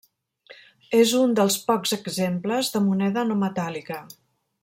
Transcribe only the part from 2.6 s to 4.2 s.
de moneda no metàl·lica.